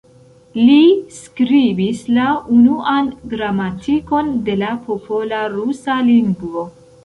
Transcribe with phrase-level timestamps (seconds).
[0.59, 0.77] Li
[1.17, 2.25] skribis la
[2.57, 6.69] unuan gramatikon de la popola rusa lingvo.